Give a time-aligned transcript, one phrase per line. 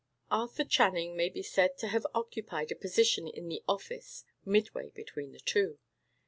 [0.31, 5.31] Arthur Channing may be said to have occupied a position in the office midway between
[5.31, 5.77] the two.